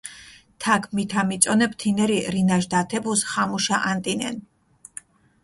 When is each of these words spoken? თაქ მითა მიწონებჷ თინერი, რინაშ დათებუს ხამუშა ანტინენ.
თაქ 0.61 0.83
მითა 0.95 1.21
მიწონებჷ 1.29 1.77
თინერი, 1.81 2.19
რინაშ 2.33 2.63
დათებუს 2.71 3.21
ხამუშა 3.31 3.77
ანტინენ. 3.91 4.35